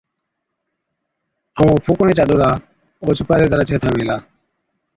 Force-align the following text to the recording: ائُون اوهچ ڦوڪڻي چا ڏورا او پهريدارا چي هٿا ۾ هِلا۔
ائُون 1.55 1.67
اوهچ 1.69 1.81
ڦوڪڻي 1.85 2.13
چا 2.17 2.23
ڏورا 2.29 2.49
او 3.01 3.05
پهريدارا 3.29 3.63
چي 3.67 3.73
هٿا 3.75 3.89
۾ 3.93 3.97
هِلا۔ 4.01 4.17